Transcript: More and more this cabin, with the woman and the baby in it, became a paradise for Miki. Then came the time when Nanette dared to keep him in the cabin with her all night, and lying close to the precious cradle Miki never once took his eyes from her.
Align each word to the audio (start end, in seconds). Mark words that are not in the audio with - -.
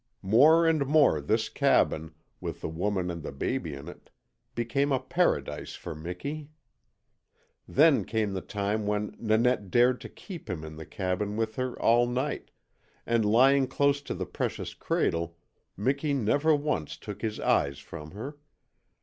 More 0.23 0.65
and 0.65 0.87
more 0.87 1.21
this 1.21 1.47
cabin, 1.47 2.15
with 2.39 2.61
the 2.61 2.67
woman 2.69 3.11
and 3.11 3.21
the 3.21 3.31
baby 3.31 3.75
in 3.75 3.87
it, 3.87 4.09
became 4.55 4.91
a 4.91 4.99
paradise 4.99 5.75
for 5.75 5.93
Miki. 5.93 6.49
Then 7.67 8.03
came 8.05 8.33
the 8.33 8.41
time 8.41 8.87
when 8.87 9.15
Nanette 9.19 9.69
dared 9.69 10.01
to 10.01 10.09
keep 10.09 10.49
him 10.49 10.63
in 10.65 10.75
the 10.77 10.87
cabin 10.87 11.37
with 11.37 11.55
her 11.57 11.79
all 11.79 12.07
night, 12.07 12.49
and 13.05 13.23
lying 13.23 13.67
close 13.67 14.01
to 14.01 14.15
the 14.15 14.25
precious 14.25 14.73
cradle 14.73 15.37
Miki 15.77 16.15
never 16.15 16.55
once 16.55 16.97
took 16.97 17.21
his 17.21 17.39
eyes 17.39 17.77
from 17.77 18.09
her. 18.09 18.39